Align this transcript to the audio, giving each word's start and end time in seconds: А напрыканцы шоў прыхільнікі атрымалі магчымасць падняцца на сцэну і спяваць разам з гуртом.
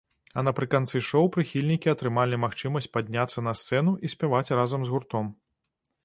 А 0.41 0.41
напрыканцы 0.45 0.99
шоў 1.07 1.27
прыхільнікі 1.35 1.91
атрымалі 1.91 2.39
магчымасць 2.45 2.89
падняцца 2.97 3.43
на 3.49 3.53
сцэну 3.61 3.93
і 4.09 4.11
спяваць 4.15 4.53
разам 4.61 4.81
з 4.89 4.95
гуртом. 4.95 5.29